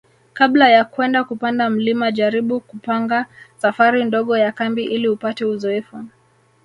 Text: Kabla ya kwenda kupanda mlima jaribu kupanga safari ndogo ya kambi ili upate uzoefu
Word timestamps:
Kabla 0.33 0.69
ya 0.69 0.85
kwenda 0.85 1.23
kupanda 1.23 1.69
mlima 1.69 2.11
jaribu 2.11 2.59
kupanga 2.59 3.25
safari 3.57 4.05
ndogo 4.05 4.37
ya 4.37 4.51
kambi 4.51 4.83
ili 4.83 5.07
upate 5.09 5.45
uzoefu 5.45 6.05